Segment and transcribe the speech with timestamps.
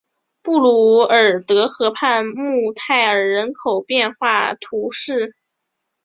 [0.41, 5.35] 布卢尔德河畔穆泰尔人口变化图示